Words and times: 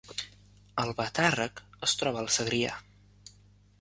Albatàrrec 0.83 1.61
es 1.91 1.95
troba 2.01 2.23
al 2.25 2.31
Segrià 2.39 2.73